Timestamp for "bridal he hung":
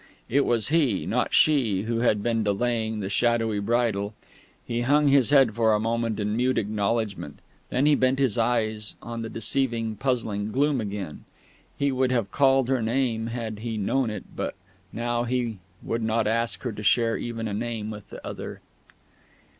3.59-5.09